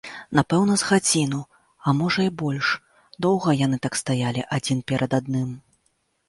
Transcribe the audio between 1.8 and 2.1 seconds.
а